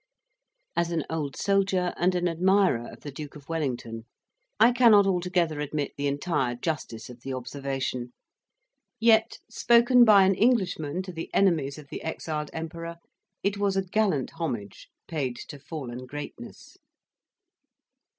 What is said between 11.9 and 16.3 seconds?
exiled Emperor, it was a gallant homage paid to fallen